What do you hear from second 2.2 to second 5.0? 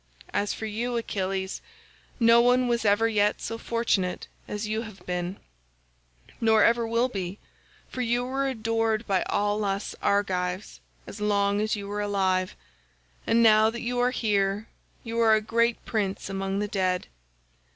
one was ever yet so fortunate as you